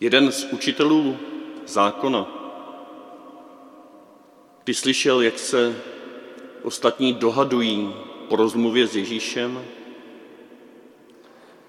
[0.00, 1.16] Jeden z učitelů
[1.66, 2.26] zákona,
[4.64, 5.82] když slyšel, jak se
[6.62, 7.94] ostatní dohadují
[8.28, 9.64] po rozmluvě s Ježíšem,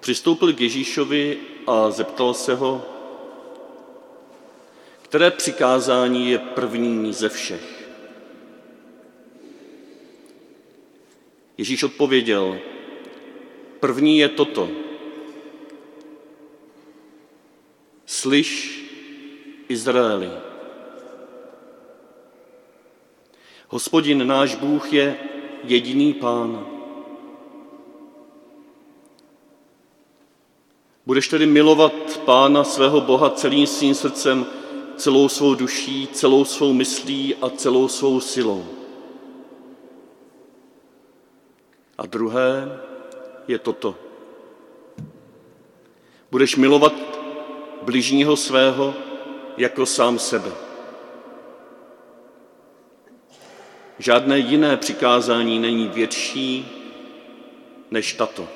[0.00, 2.84] přistoupil k Ježíšovi a zeptal se ho,
[5.02, 7.90] které přikázání je první ze všech.
[11.58, 12.58] Ježíš odpověděl,
[13.80, 14.89] první je toto.
[18.20, 18.50] Slyš,
[19.68, 20.28] Izraeli.
[23.68, 25.16] Hospodin náš Bůh je
[25.64, 26.66] jediný pán.
[31.06, 34.46] Budeš tedy milovat pána svého Boha celým svým srdcem,
[34.96, 38.66] celou svou duší, celou svou myslí a celou svou silou.
[41.98, 42.80] A druhé
[43.48, 43.96] je toto.
[46.30, 47.09] Budeš milovat
[47.82, 48.94] bližního svého
[49.56, 50.50] jako sám sebe.
[53.98, 56.68] Žádné jiné přikázání není větší
[57.90, 58.48] než tato.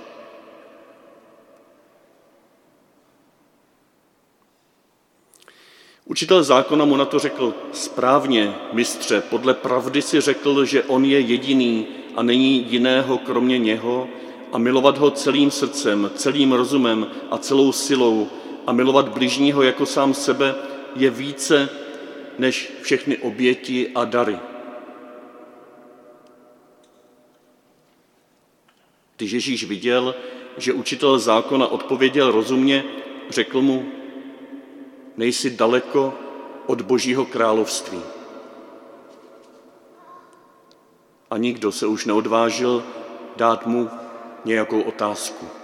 [6.07, 11.21] Učitel zákona mu na to řekl, správně, mistře, podle pravdy si řekl, že on je
[11.21, 14.09] jediný a není jiného kromě něho
[14.53, 18.29] a milovat ho celým srdcem, celým rozumem a celou silou
[18.67, 20.55] a milovat bližního jako sám sebe
[20.97, 21.69] je více
[22.39, 24.39] než všechny oběti a dary.
[29.17, 30.15] Když Ježíš viděl,
[30.57, 32.85] že učitel zákona odpověděl rozumně,
[33.31, 33.87] řekl mu,
[35.17, 36.15] nejsi daleko
[36.67, 38.01] od Božího království.
[41.31, 42.85] A nikdo se už neodvážil
[43.37, 43.91] dát mu
[44.45, 45.64] nějakou otázku.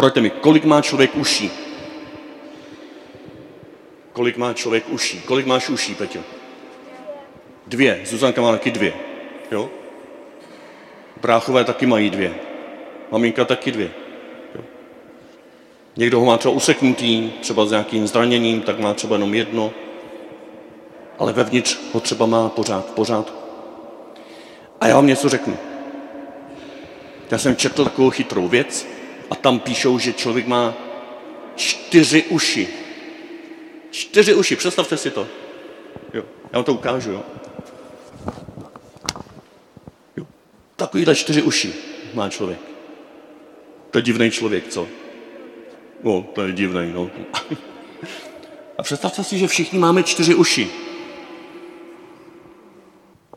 [0.00, 1.50] Poraďte mi, kolik má člověk uší?
[4.12, 5.20] Kolik má člověk uší?
[5.20, 6.20] Kolik máš uší, Peťo?
[7.66, 8.00] Dvě.
[8.04, 8.92] Zuzanka má taky dvě.
[9.50, 9.70] Jo?
[11.20, 12.34] Bráchové taky mají dvě.
[13.10, 13.90] Maminka taky dvě.
[14.54, 14.60] Jo?
[15.96, 19.72] Někdo ho má třeba useknutý, třeba s nějakým zraněním, tak má třeba jenom jedno,
[21.18, 23.38] ale vevnitř ho třeba má pořád v pořádku.
[24.80, 25.56] A já vám něco řeknu.
[27.30, 28.89] Já jsem četl takovou chytrou věc
[29.30, 30.74] a tam píšou, že člověk má
[31.56, 32.68] čtyři uši.
[33.90, 35.26] Čtyři uši, představte si to.
[36.14, 37.22] Jo, já vám to ukážu, jo.
[40.16, 40.26] jo.
[40.76, 41.74] Takovýhle čtyři uši
[42.14, 42.58] má člověk.
[43.90, 44.88] To je divný člověk, co?
[46.02, 47.10] No, to je divný, no.
[48.78, 50.70] A představte si, že všichni máme čtyři uši.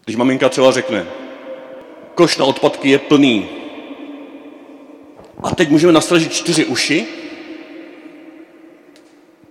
[0.05, 1.05] Když maminka třeba řekne,
[2.15, 3.62] koš na odpadky je plný.
[5.53, 7.07] A teď můžeme nastražit čtyři uši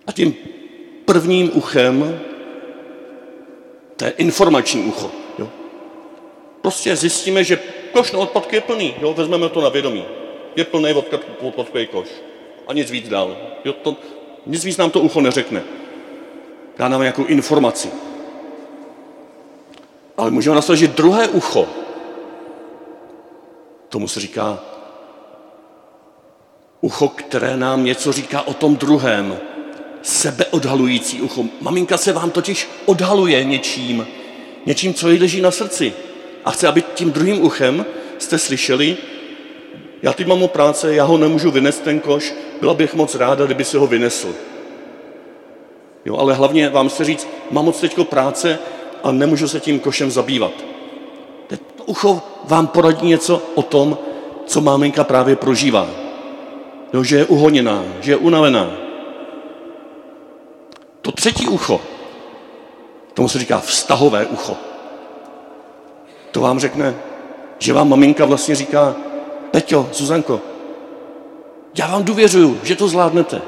[0.07, 0.35] a tím
[1.05, 2.21] prvním uchem,
[3.97, 5.11] to je informační ucho.
[5.39, 5.49] Jo?
[6.63, 7.59] Prostě zjistíme, že
[7.93, 9.15] koš na odpadky je plný, jo?
[9.15, 10.05] vezmeme to na vědomí.
[10.57, 10.93] Je plný
[11.41, 12.09] odpadkový koš.
[12.67, 13.37] A nic víc dál.
[13.65, 13.73] Jo?
[13.73, 13.97] To,
[14.47, 15.63] nic víc nám to ucho neřekne.
[16.79, 17.91] Dá nám nějakou informaci.
[20.17, 21.69] Ale můžeme nastavit druhé ucho.
[23.89, 24.72] Tomu se říká
[26.83, 29.39] ucho, které nám něco říká o tom druhém.
[30.03, 31.45] Sebeodhalující ucho.
[31.61, 34.07] Maminka se vám totiž odhaluje něčím.
[34.67, 35.93] Něčím, co jí leží na srdci.
[36.45, 37.87] A chce, aby tím druhým uchem
[38.19, 38.97] jste slyšeli,
[40.03, 43.45] já teď mám o práce, já ho nemůžu vynést ten koš, byla bych moc ráda,
[43.45, 44.35] kdyby si ho vynesl.
[46.05, 48.59] Jo, ale hlavně vám se říct, mám moc teďko práce,
[49.03, 50.53] a nemůžu se tím košem zabývat.
[51.77, 53.99] To ucho vám poradí něco o tom,
[54.47, 56.02] co máminka právě prožívá.
[56.93, 58.71] No, že je uhoněná, že je unavená.
[61.03, 61.81] To třetí ucho,
[63.15, 64.57] tomu se říká vztahové ucho.
[66.31, 66.95] To vám řekne,
[67.59, 68.95] že vám maminka vlastně říká,
[69.51, 70.41] Peťo, Zuzanko,
[71.79, 73.43] já vám důvěřuju, že to zvládnete.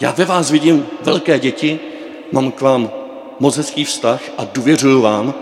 [0.00, 1.80] Já ve vás vidím velké děti,
[2.32, 2.90] mám k vám
[3.40, 5.34] moc hezký vztah a důvěřuju vám,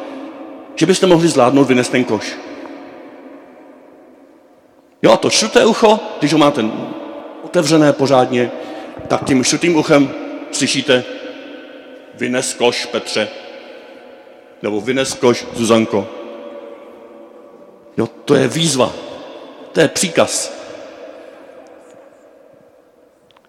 [0.74, 2.36] že byste mohli zvládnout vynést ten koš.
[5.02, 6.62] Jo a to čtvrté ucho, když ho máte
[7.54, 8.50] otevřené pořádně,
[9.08, 10.10] tak tím čtvrtým uchem
[10.52, 11.04] slyšíte
[12.14, 13.28] vynes koš Petře,
[14.62, 16.08] nebo vynes koš Zuzanko.
[17.96, 18.92] Jo, to je výzva,
[19.72, 20.52] to je příkaz.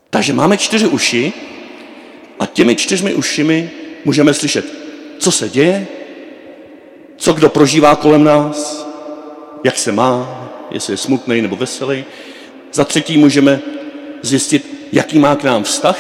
[0.10, 1.34] Takže máme čtyři uši
[2.40, 3.72] a těmi čtyřmi ušimi
[4.06, 4.66] můžeme slyšet,
[5.18, 5.88] co se děje,
[7.18, 8.88] co kdo prožívá kolem nás,
[9.64, 12.06] jak se má, jestli je smutný nebo veselý.
[12.74, 13.75] Za třetí můžeme
[14.26, 15.98] zjistit, jaký má k nám vztah,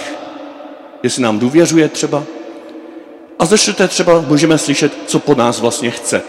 [1.03, 2.23] jestli nám důvěřuje třeba.
[3.39, 6.21] A čtvrté třeba můžeme slyšet, co po nás vlastně chce.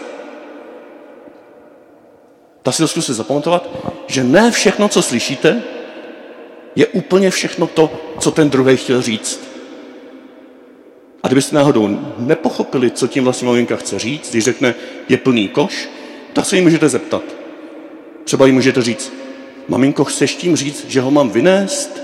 [2.63, 3.69] Ta si to zkuste zapamatovat,
[4.07, 5.63] že ne všechno, co slyšíte,
[6.75, 9.39] je úplně všechno to, co ten druhý chtěl říct.
[11.23, 14.75] A kdybyste náhodou nepochopili, co tím vlastně maminka chce říct, když řekne,
[15.09, 15.89] je plný koš,
[16.33, 17.23] tak se jí můžete zeptat.
[18.23, 19.13] Třeba jí můžete říct,
[19.67, 22.03] maminko, chceš tím říct, že ho mám vynést?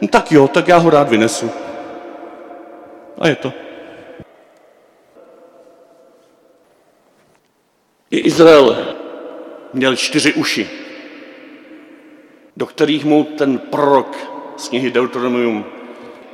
[0.00, 1.50] No tak jo, tak já ho rád vynesu.
[3.18, 3.52] A je to.
[8.10, 8.94] I Izrael
[9.72, 10.70] měl čtyři uši,
[12.56, 14.16] do kterých mu ten prorok
[14.56, 15.64] z knihy Deuteronomium,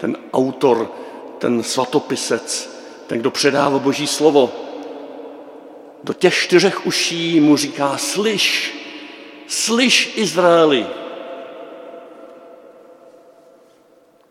[0.01, 0.93] ten autor,
[1.39, 2.77] ten svatopisec,
[3.07, 4.53] ten, kdo předává Boží slovo,
[6.05, 8.80] do těch čtyřech uší mu říká, slyš,
[9.51, 10.87] slyš Izraeli.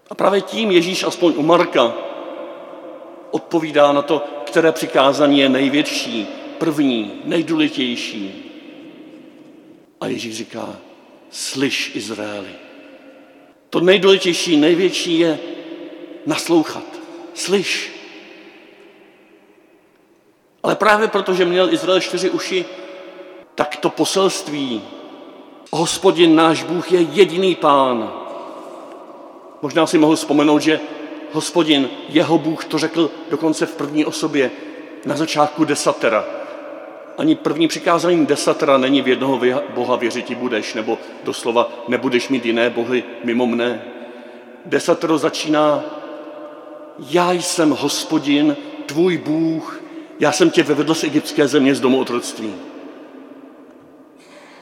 [0.09, 1.93] A právě tím Ježíš, aspoň u Marka,
[3.31, 6.27] odpovídá na to, které přikázání je největší,
[6.57, 8.45] první, nejdůležitější.
[10.01, 10.77] A Ježíš říká,
[11.29, 12.55] slyš Izraeli.
[13.69, 15.39] To nejdůležitější, největší je
[16.25, 16.99] naslouchat.
[17.33, 17.91] Slyš.
[20.63, 22.65] Ale právě proto, že měl Izrael čtyři uši,
[23.55, 24.81] tak to poselství,
[25.71, 28.13] hospodin náš Bůh je jediný pán.
[29.61, 30.79] Možná si mohl vzpomenout, že
[31.31, 34.51] hospodin, jeho Bůh, to řekl dokonce v první osobě
[35.05, 36.25] na začátku desatera.
[37.17, 39.41] Ani první přikázání desatera není v jednoho
[39.75, 43.81] Boha věřiti budeš, nebo doslova nebudeš mít jiné bohy mimo mne.
[44.65, 45.83] Desatero začíná,
[47.09, 49.83] já jsem hospodin, tvůj Bůh,
[50.19, 52.53] já jsem tě vyvedl z egyptské země z domu otroctví.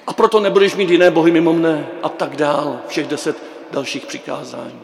[0.07, 3.38] A proto nebudeš mít jiné bohy mimo mne a tak dál, všech deset
[3.71, 4.80] dalších přikázání.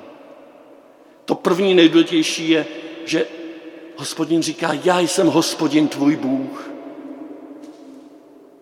[1.26, 2.66] To první nejdůležitější je,
[3.06, 3.28] že
[3.96, 6.70] hospodin říká, já jsem hospodin tvůj Bůh.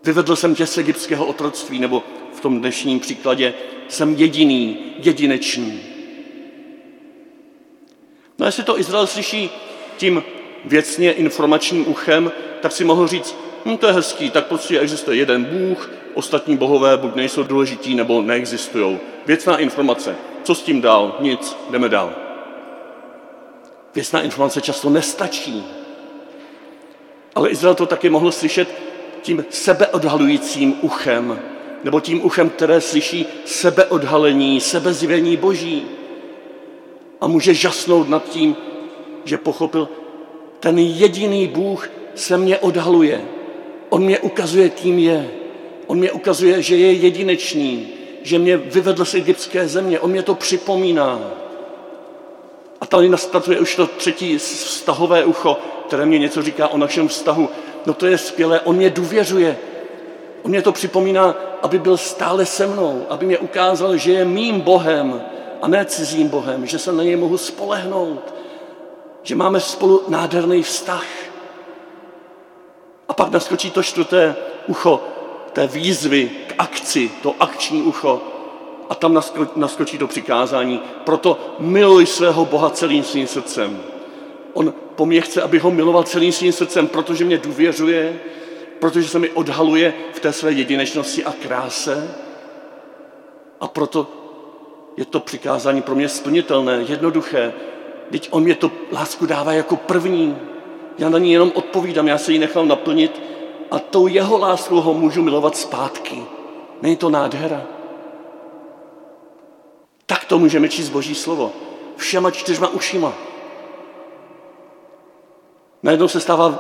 [0.03, 2.03] Vyvedl jsem tě z egyptského otroctví, nebo
[2.33, 3.53] v tom dnešním příkladě
[3.87, 5.81] jsem jediný, jedinečný.
[8.39, 9.49] No a jestli to Izrael slyší
[9.97, 10.23] tím
[10.65, 12.31] věcně informačním uchem,
[12.61, 13.35] tak si mohl říct,
[13.65, 18.21] hm, to je hezký, tak prostě existuje jeden Bůh, ostatní bohové buď nejsou důležití, nebo
[18.21, 18.99] neexistují.
[19.25, 20.15] Věcná informace.
[20.43, 21.15] Co s tím dál?
[21.19, 22.13] Nic, jdeme dál.
[23.95, 25.63] Věcná informace často nestačí.
[27.35, 28.67] Ale Izrael to taky mohl slyšet
[29.21, 31.39] tím sebeodhalujícím uchem,
[31.83, 35.85] nebo tím uchem, které slyší sebeodhalení, sebezjevení Boží.
[37.21, 38.55] A může žasnout nad tím,
[39.25, 39.89] že pochopil,
[40.59, 43.21] ten jediný Bůh se mě odhaluje.
[43.91, 45.29] On mě ukazuje, kým je.
[45.87, 47.87] On mě ukazuje, že je jedinečný,
[48.23, 49.99] že mě vyvedl z egyptské země.
[49.99, 51.19] On mě to připomíná.
[52.81, 55.57] A tady nastatuje už to třetí vztahové ucho,
[55.87, 57.49] které mě něco říká o našem vztahu.
[57.85, 59.57] No to je skvělé, on mě důvěřuje.
[60.43, 64.61] On mě to připomíná, aby byl stále se mnou, aby mě ukázal, že je mým
[64.61, 65.21] Bohem
[65.61, 68.33] a ne cizím Bohem, že se na něj mohu spolehnout,
[69.23, 71.05] že máme spolu nádherný vztah.
[73.11, 74.35] A pak naskočí to čtvrté
[74.67, 75.03] ucho
[75.53, 78.21] té výzvy k akci, to akční ucho.
[78.89, 79.21] A tam
[79.55, 80.81] naskočí to přikázání.
[81.03, 83.83] Proto miluj svého Boha celým svým srdcem.
[84.53, 88.19] On po mně chce, aby ho miloval celým svým srdcem, protože mě důvěřuje,
[88.79, 92.15] protože se mi odhaluje v té své jedinečnosti a kráse.
[93.59, 94.07] A proto
[94.97, 97.53] je to přikázání pro mě splnitelné, jednoduché.
[98.11, 100.37] Teď on mě to lásku dává jako první.
[100.97, 103.21] Já na ní jenom odpovídám, já se ji nechám naplnit
[103.71, 106.23] a tou jeho láskou ho můžu milovat zpátky.
[106.81, 107.61] Není to nádhera?
[110.05, 111.51] Tak to můžeme číst Boží slovo.
[111.95, 113.13] Všema čtyřma ušima.
[115.83, 116.59] Najednou se stává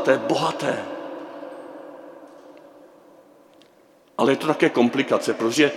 [0.00, 0.84] té bohaté.
[4.18, 5.72] Ale je to také komplikace, protože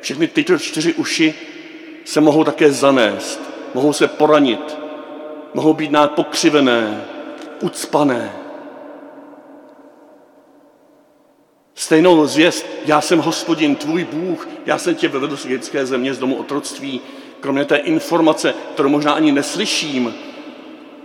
[0.00, 1.34] všechny tyto čtyři uši
[2.04, 3.40] se mohou také zanést,
[3.74, 4.78] mohou se poranit,
[5.54, 7.04] mohou být pokřivené,
[7.60, 8.32] ucpané.
[11.74, 16.18] Stejnou zvěst, já jsem hospodin, tvůj Bůh, já jsem tě vyvedl z egyptské země, z
[16.18, 17.00] domu otroctví,
[17.40, 20.14] kromě té informace, kterou možná ani neslyším,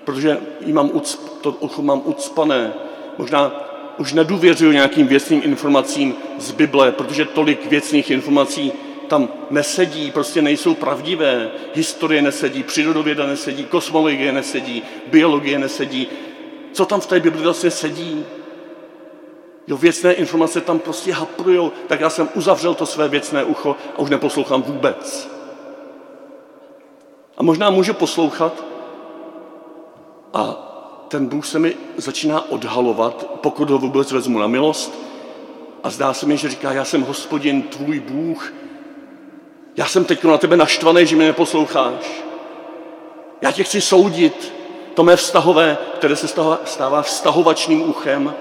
[0.04, 2.74] protože jí mám ucp, to ucho mám ucpané.
[3.18, 3.52] Možná
[3.98, 8.72] už nedůvěřuji nějakým věcným informacím z Bible, protože tolik věcných informací
[9.08, 11.52] tam nesedí, prostě nejsou pravdivé.
[11.74, 16.08] Historie nesedí, přírodověda nesedí, kosmologie nesedí, biologie nesedí.
[16.74, 18.26] Co tam v té Bibli vlastně sedí?
[19.68, 24.00] Jo, věcné informace tam prostě haprujou, tak já jsem uzavřel to své věcné ucho a
[24.00, 25.30] už neposlouchám vůbec.
[27.38, 28.64] A možná můžu poslouchat
[30.34, 30.66] a
[31.08, 35.00] ten Bůh se mi začíná odhalovat, pokud ho vůbec vezmu na milost.
[35.84, 38.54] A zdá se mi, že říká, já jsem hospodin, tvůj Bůh.
[39.78, 42.24] Já jsem teď na tebe naštvaný, že mě neposloucháš.
[43.42, 44.59] Já tě chci soudit.
[45.00, 46.28] To mé vztahové, které se
[46.66, 48.34] stává vztahovačným uchem,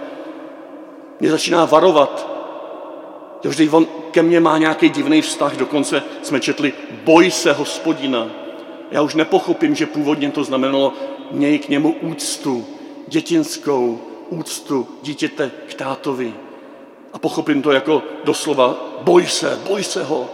[1.21, 2.29] mě začíná varovat.
[3.45, 6.73] Jo, vždyť on ke mně má nějaký divný vztah, dokonce jsme četli,
[7.05, 8.27] boj se hospodina.
[8.91, 10.93] Já už nepochopím, že původně to znamenalo
[11.31, 12.67] měj k němu úctu,
[13.09, 16.35] dětinskou úctu dítěte k tátovi.
[17.13, 20.31] A pochopím to jako doslova, boj se, boj se ho,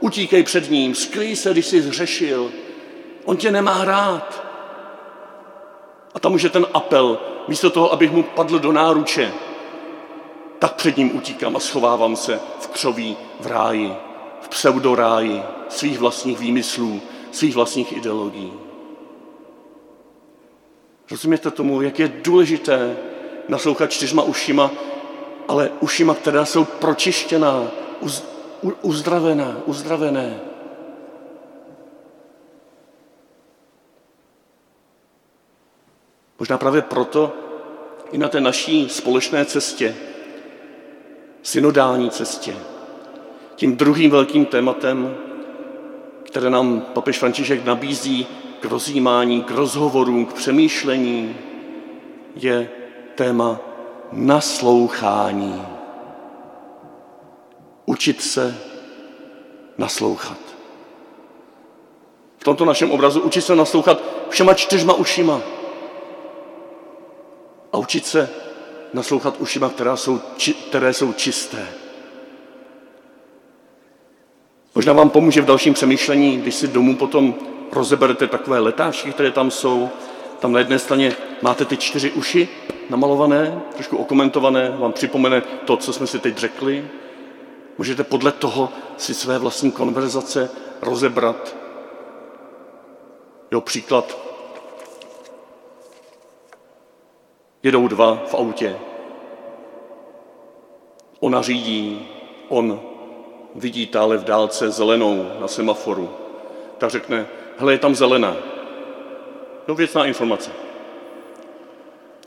[0.00, 2.50] utíkej před ním, skryj se, když jsi zřešil.
[3.24, 4.43] On tě nemá rád.
[6.14, 7.18] A tam už je ten apel,
[7.48, 9.32] místo toho, abych mu padl do náruče,
[10.58, 13.96] tak před ním utíkám a schovávám se v křoví v ráji,
[14.40, 18.52] v pseudoráji svých vlastních výmyslů, svých vlastních ideologií.
[21.10, 22.96] Rozumíte tomu, jak je důležité
[23.48, 24.70] naslouchat čtyřma ušima,
[25.48, 27.62] ale ušima, která jsou pročištěná,
[28.00, 28.24] uz,
[28.82, 30.40] uzdravená, uzdravené.
[36.38, 37.32] Možná právě proto
[38.12, 39.96] i na té naší společné cestě,
[41.42, 42.56] synodální cestě,
[43.56, 45.16] tím druhým velkým tématem,
[46.22, 48.26] které nám papež František nabízí
[48.60, 51.36] k rozjímání, k rozhovorům, k přemýšlení,
[52.36, 52.70] je
[53.14, 53.60] téma
[54.12, 55.62] naslouchání.
[57.86, 58.58] Učit se
[59.78, 60.38] naslouchat.
[62.38, 65.40] V tomto našem obrazu učit se naslouchat všema čtyřma ušima.
[67.74, 68.30] A učit se
[68.92, 70.20] naslouchat ušima, která jsou,
[70.68, 71.68] které jsou čisté.
[74.74, 77.34] Možná vám pomůže v dalším přemýšlení, když si domů potom
[77.72, 79.88] rozeberete takové letáčky, které tam jsou.
[80.38, 81.12] Tam na jedné straně
[81.42, 82.48] máte ty čtyři uši
[82.90, 86.88] namalované, trošku okomentované, vám připomene to, co jsme si teď řekli.
[87.78, 90.50] Můžete podle toho si své vlastní konverzace
[90.82, 91.56] rozebrat.
[93.52, 94.33] Jo, příklad.
[97.64, 98.78] Jedou dva v autě.
[101.20, 102.08] Ona řídí,
[102.48, 102.80] on
[103.54, 106.10] vidí tále v dálce zelenou na semaforu.
[106.78, 108.36] Tak řekne, hele, je tam zelená.
[109.68, 110.50] No věcná informace.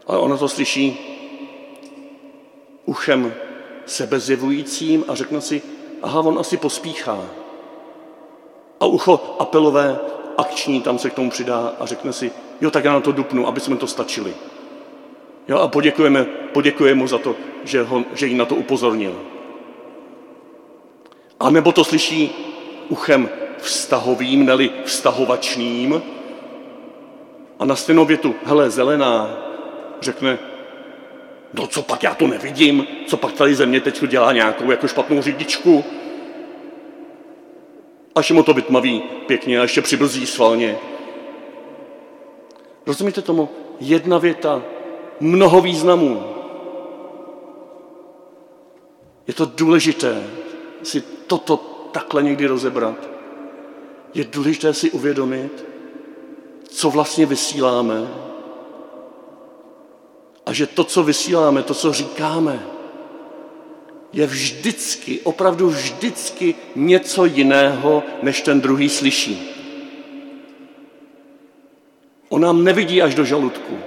[0.08, 0.98] Ale ona to slyší
[2.86, 3.34] uchem
[3.86, 5.62] sebezjevujícím a řekne si,
[6.02, 7.26] aha, on asi pospíchá.
[8.80, 10.00] A ucho apelové,
[10.38, 13.48] akční, tam se k tomu přidá a řekne si, jo, tak já na to dupnu,
[13.48, 14.34] aby jsme to stačili.
[15.48, 19.22] Jo, a poděkujeme, poděkujeme mu za to, že, ho, že jí na to upozornil.
[21.40, 22.32] A nebo to slyší
[22.90, 26.02] uchem vztahovým, neli vztahovačným.
[27.60, 29.38] A na stejnou větu, hele, zelená,
[30.02, 30.40] řekne,
[31.54, 35.22] no co pak, já to nevidím, co pak tady země teď dělá nějakou jako špatnou
[35.22, 35.84] řidičku.
[38.16, 40.78] Až mu to vytmaví pěkně a ještě přibrzdí svalně.
[42.86, 43.50] Rozumíte tomu?
[43.80, 44.64] Jedna věta,
[45.20, 46.24] mnoho významů.
[49.28, 50.24] Je to důležité
[50.84, 51.58] si toto
[51.92, 53.18] takhle někdy rozebrat
[54.18, 55.66] je důležité si uvědomit,
[56.70, 58.08] co vlastně vysíláme
[60.46, 62.66] a že to, co vysíláme, to, co říkáme,
[64.14, 69.54] je vždycky, opravdu vždycky něco jiného, než ten druhý slyší.
[72.30, 73.78] On nám nevidí až do žaludku.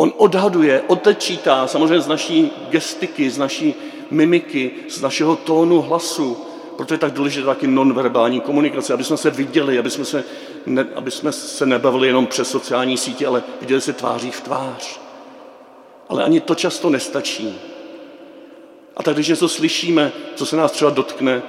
[0.00, 3.74] On odhaduje, odečítá, samozřejmě z naší gestiky, z naší
[4.10, 6.36] mimiky, z našeho tónu hlasu,
[6.76, 10.24] proto je tak důležité taky nonverbální komunikace, aby jsme se viděli, aby jsme se,
[10.66, 15.00] ne, aby jsme se nebavili jenom přes sociální sítě, ale viděli se tváří v tvář.
[16.08, 17.58] Ale ani to často nestačí.
[18.96, 21.42] A tak když něco slyšíme, co se nás třeba dotkne,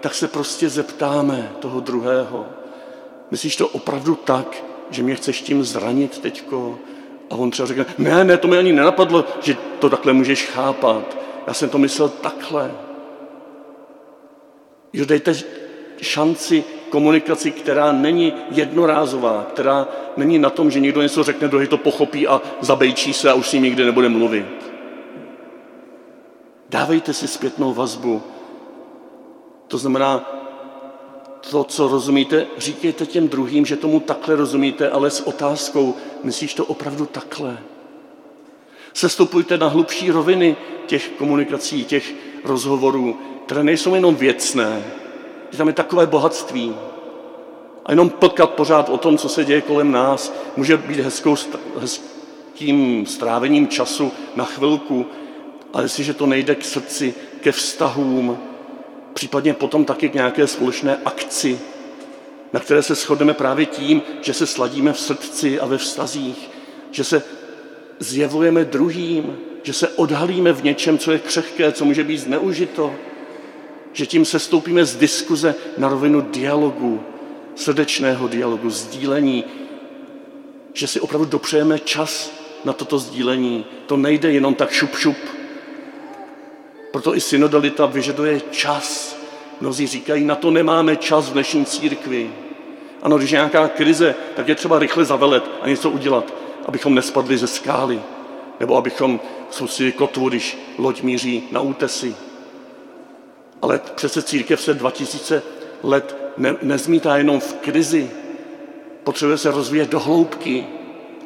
[0.00, 2.46] tak se prostě zeptáme toho druhého.
[3.30, 6.78] Myslíš to opravdu tak, že mě chceš tím zranit teďko?
[7.30, 11.18] A on třeba řekne, ne, ne, to mi ani nenapadlo, že to takhle můžeš chápat.
[11.46, 12.74] Já jsem to myslel takhle.
[14.92, 15.34] Jo, dejte
[16.00, 21.78] šanci komunikaci, která není jednorázová, která není na tom, že někdo něco řekne, druhý to
[21.78, 24.46] pochopí a zabejčí se a už s ním nikdy nebude mluvit.
[26.68, 28.22] Dávejte si zpětnou vazbu.
[29.68, 30.32] To znamená,
[31.50, 35.94] to, co rozumíte, říkejte těm druhým, že tomu takhle rozumíte, ale s otázkou,
[36.26, 37.58] myslíš to opravdu takhle?
[38.92, 40.56] Sestupujte na hlubší roviny
[40.86, 42.14] těch komunikací, těch
[42.44, 44.84] rozhovorů, které nejsou jenom věcné,
[45.50, 46.74] že tam je takové bohatství.
[47.86, 51.36] A jenom plkat pořád o tom, co se děje kolem nás, může být hezkou,
[51.78, 55.06] hezkým strávením času na chvilku,
[55.72, 58.38] ale jestliže to nejde k srdci, ke vztahům,
[59.14, 61.60] případně potom taky k nějaké společné akci,
[62.56, 66.50] na které se shodneme právě tím, že se sladíme v srdci a ve vztazích,
[66.90, 67.22] že se
[67.98, 72.94] zjevujeme druhým, že se odhalíme v něčem, co je křehké, co může být zneužito,
[73.92, 77.02] že tím se stoupíme z diskuze na rovinu dialogu,
[77.54, 79.44] srdečného dialogu, sdílení,
[80.72, 82.32] že si opravdu dopřejeme čas
[82.64, 83.64] na toto sdílení.
[83.86, 85.16] To nejde jenom tak šup šup.
[86.92, 89.16] Proto i synodalita vyžaduje čas.
[89.60, 92.45] Mnozí říkají, na to nemáme čas v dnešní církvi.
[93.06, 96.34] Ano, když je nějaká krize, tak je třeba rychle zavelet a něco udělat,
[96.66, 98.00] abychom nespadli ze skály,
[98.60, 99.20] nebo abychom
[99.50, 102.16] spustili kotvu, když loď míří na útesy.
[103.62, 105.42] Ale přece církev se 2000
[105.82, 108.10] let ne, nezmítá jenom v krizi.
[109.04, 110.66] Potřebuje se rozvíjet do hloubky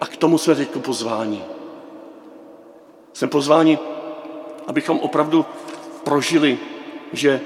[0.00, 1.44] a k tomu jsme teď pozváni.
[3.12, 3.78] Jsme pozváni,
[4.66, 5.46] abychom opravdu
[6.04, 6.58] prožili,
[7.12, 7.40] že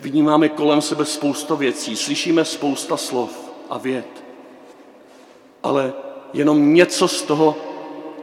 [0.00, 4.06] vnímáme kolem sebe spousta věcí, slyšíme spousta slov a věd,
[5.62, 5.92] ale
[6.32, 7.56] jenom něco z toho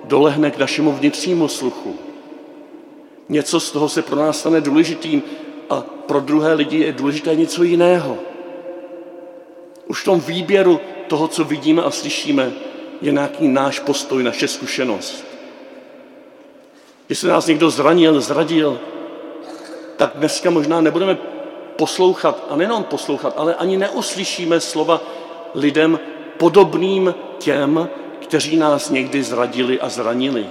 [0.04, 1.96] dolehne k našemu vnitřnímu sluchu.
[3.30, 5.24] Něco z toho se pro nás stane důležitým
[5.70, 8.18] a pro druhé lidi je důležité něco jiného.
[9.88, 12.52] Už v tom výběru toho, co vidíme a slyšíme,
[13.02, 15.26] je nějaký náš postoj, naše zkušenost.
[17.10, 18.80] Jestli nás někdo zranil, zradil,
[19.98, 21.18] tak dneska možná nebudeme
[21.78, 25.02] poslouchat, a nejenom poslouchat, ale ani neuslyšíme slova
[25.56, 26.00] lidem
[26.38, 30.46] podobným těm, kteří nás někdy zradili a zranili.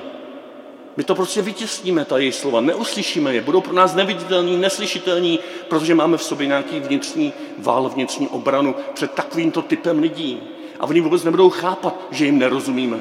[0.96, 5.94] My to prostě vytěsníme, ta jejich slova, neuslyšíme je, budou pro nás neviditelní, neslyšitelní, protože
[5.94, 10.40] máme v sobě nějaký vnitřní vál, vnitřní obranu před takovýmto typem lidí.
[10.80, 12.98] A oni vůbec nebudou chápat, že jim nerozumíme.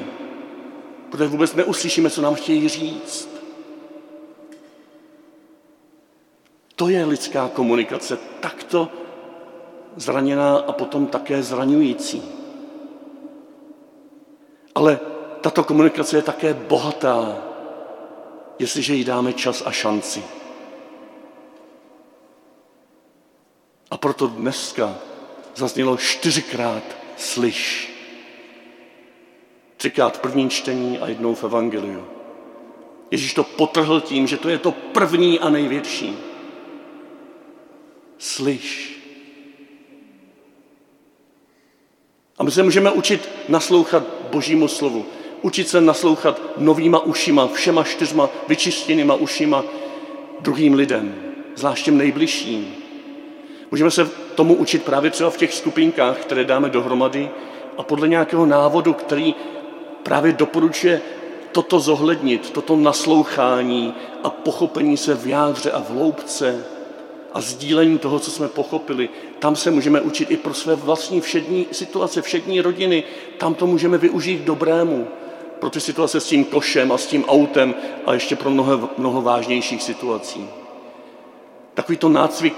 [1.10, 3.35] Protože vůbec neuslyšíme, co nám chtějí říct.
[6.76, 8.88] To je lidská komunikace, takto
[9.96, 12.22] zraněná a potom také zraňující.
[14.74, 15.00] Ale
[15.40, 17.42] tato komunikace je také bohatá,
[18.58, 20.24] jestliže jí dáme čas a šanci.
[23.90, 24.94] A proto dneska
[25.54, 26.82] zaznělo čtyřikrát
[27.16, 27.92] slyš.
[29.76, 32.06] Třikrát v prvním čtení a jednou v Evangeliu.
[33.10, 36.25] Ježíš to potrhl tím, že to je to první a největší.
[38.18, 38.96] Slyš.
[42.38, 44.02] A my se můžeme učit naslouchat
[44.32, 45.06] Božímu slovu.
[45.42, 49.64] Učit se naslouchat novýma ušima, všema čtyřma vyčištěnýma ušima
[50.40, 51.14] druhým lidem,
[51.56, 52.74] zvlášť těm nejbližším.
[53.70, 57.30] Můžeme se tomu učit právě třeba v těch skupinkách, které dáme dohromady
[57.78, 59.34] a podle nějakého návodu, který
[60.02, 61.00] právě doporučuje
[61.52, 66.64] toto zohlednit, toto naslouchání a pochopení se v jádře a v hloubce
[67.36, 69.08] a sdílení toho, co jsme pochopili.
[69.38, 73.04] Tam se můžeme učit i pro své vlastní všední situace, všední rodiny.
[73.38, 75.08] Tam to můžeme využít dobrému.
[75.60, 77.74] Pro ty situace s tím košem a s tím autem
[78.06, 80.48] a ještě pro mnoho, mnoho vážnějších situací.
[81.74, 82.54] Takový to nácvik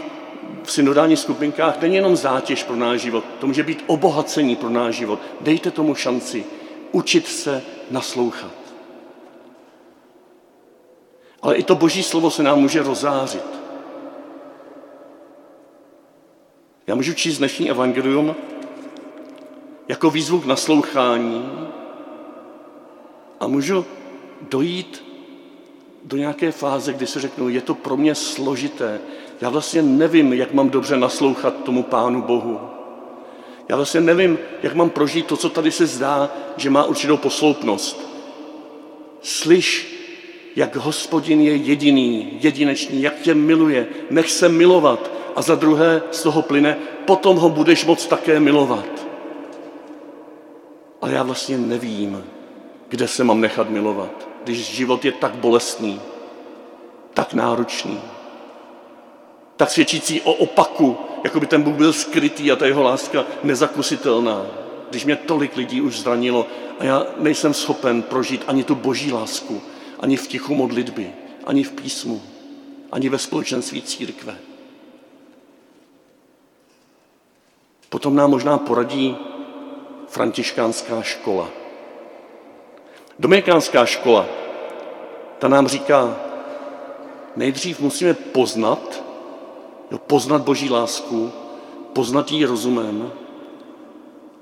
[0.62, 4.94] v synodálních skupinkách není jenom zátěž pro náš život, to může být obohacení pro náš
[4.94, 5.18] život.
[5.40, 6.44] Dejte tomu šanci
[6.92, 8.54] učit se naslouchat.
[11.42, 13.57] Ale i to boží slovo se nám může rozářit.
[16.88, 18.36] Já můžu číst dnešní evangelium
[19.88, 21.50] jako výzvu k naslouchání
[23.40, 23.84] a můžu
[24.50, 25.04] dojít
[26.04, 29.00] do nějaké fáze, kdy se řeknu, je to pro mě složité.
[29.40, 32.60] Já vlastně nevím, jak mám dobře naslouchat tomu Pánu Bohu.
[33.68, 38.08] Já vlastně nevím, jak mám prožít to, co tady se zdá, že má určitou posloupnost.
[39.22, 39.94] Slyš,
[40.56, 46.22] jak hospodin je jediný, jedinečný, jak tě miluje, nech se milovat a za druhé z
[46.22, 49.06] toho plyne, potom ho budeš moc také milovat.
[51.00, 52.24] Ale já vlastně nevím,
[52.88, 56.00] kde se mám nechat milovat, když život je tak bolestný,
[57.14, 58.00] tak náročný,
[59.56, 64.46] tak svědčící o opaku, jako by ten Bůh byl skrytý a ta jeho láska nezakusitelná.
[64.90, 66.46] Když mě tolik lidí už zranilo
[66.78, 69.62] a já nejsem schopen prožít ani tu boží lásku,
[70.00, 71.12] ani v tichu modlitby,
[71.46, 72.22] ani v písmu,
[72.92, 74.47] ani ve společenství církve.
[77.88, 79.16] Potom nám možná poradí
[80.08, 81.48] františkánská škola.
[83.18, 84.26] Dominikánská škola
[85.38, 86.16] Ta nám říká,
[87.36, 89.02] nejdřív musíme poznat,
[89.90, 91.32] jo, poznat Boží lásku,
[91.92, 93.12] poznat ji rozumem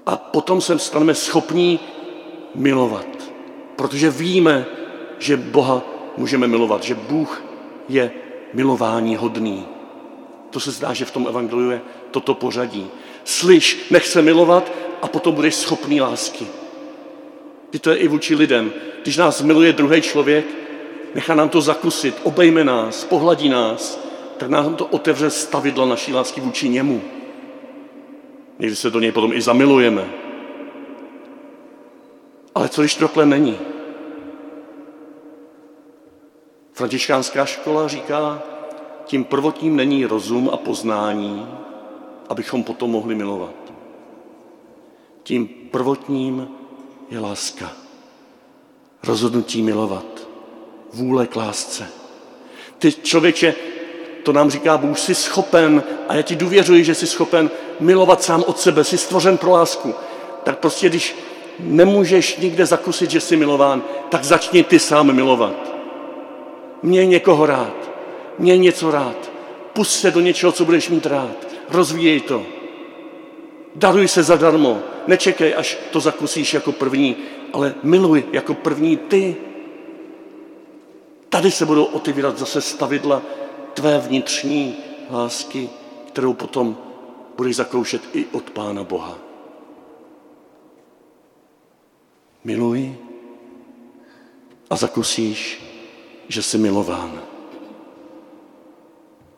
[0.07, 1.81] a potom se staneme schopní
[2.55, 3.07] milovat.
[3.77, 4.67] Protože víme,
[5.19, 5.83] že Boha
[6.17, 7.43] můžeme milovat, že Bůh
[7.89, 8.11] je
[8.53, 9.67] milování hodný.
[10.51, 11.81] To se zdá, že v tom evangeliu je
[12.11, 12.91] toto pořadí.
[13.27, 16.47] Slyš, nech se milovat a potom budeš schopný lásky.
[17.71, 18.73] Ty to je i vůči lidem.
[19.03, 20.47] Když nás miluje druhý člověk,
[21.15, 24.01] nechá nám to zakusit, obejme nás, pohladí nás,
[24.37, 27.03] tak nám to otevře stavidla naší lásky vůči němu.
[28.59, 30.11] Někdy se do něj potom i zamilujeme.
[32.55, 33.59] Ale co když to takhle není?
[36.73, 38.43] Františkánská škola říká,
[39.05, 41.47] tím prvotním není rozum a poznání,
[42.29, 43.55] abychom potom mohli milovat.
[45.23, 46.49] Tím prvotním
[47.11, 47.73] je láska.
[49.05, 50.29] Rozhodnutí milovat.
[50.93, 51.89] Vůle k lásce.
[52.79, 53.55] Ty člověče,
[54.23, 58.45] to nám říká Bůh, jsi schopen, a já ti důvěřuji, že jsi schopen milovat sám
[58.47, 59.95] od sebe, jsi stvořen pro lásku.
[60.45, 61.17] Tak prostě, když
[61.59, 65.73] nemůžeš nikde zakusit, že jsi milován, tak začni ty sám milovat.
[66.83, 67.91] Měj někoho rád,
[68.39, 69.31] měj něco rád,
[69.73, 72.47] pust se do něčeho, co budeš mít rád, rozvíjej to.
[73.75, 77.17] Daruj se zadarmo, nečekej, až to zakusíš jako první,
[77.53, 79.37] ale miluj jako první ty.
[81.29, 83.23] Tady se budou otevírat zase stavidla
[83.75, 84.77] tvé vnitřní
[85.11, 85.71] lásky,
[86.09, 86.77] kterou potom
[87.37, 89.19] budeš zakoušet i od Pána Boha.
[92.45, 92.95] Miluj
[94.71, 95.63] a zakusíš,
[96.29, 97.23] že jsi milován.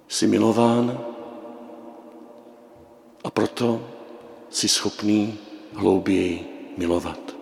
[0.08, 1.07] Jsi milován
[3.24, 3.90] a proto
[4.50, 5.38] jsi schopný
[5.74, 7.37] hlouběji milovat.